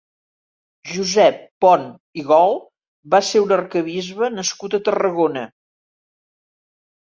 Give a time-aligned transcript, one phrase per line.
[0.93, 1.85] Josep Pont
[2.21, 2.57] i Gol
[3.17, 5.47] va ser un arquebisbe nascut a Tarragona.